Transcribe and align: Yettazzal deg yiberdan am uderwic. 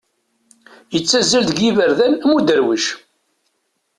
Yettazzal 0.93 1.43
deg 1.49 1.57
yiberdan 1.61 2.13
am 2.23 2.31
uderwic. 2.37 2.85